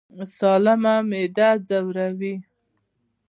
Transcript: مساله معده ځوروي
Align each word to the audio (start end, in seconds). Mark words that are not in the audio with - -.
مساله 0.17 0.73
معده 1.09 1.49
ځوروي 1.67 2.35